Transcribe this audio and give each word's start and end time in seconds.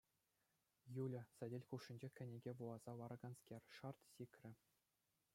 Юля, 1.03 1.23
сӗтел 1.35 1.63
хушшинче 1.67 2.09
кӗнеке 2.17 2.51
вуласа 2.57 2.91
лараканскер, 2.99 3.61
шарт! 3.75 3.99
сикрӗ. 4.13 4.51